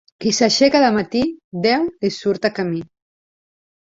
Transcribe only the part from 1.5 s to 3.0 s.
Déu li surt a camí.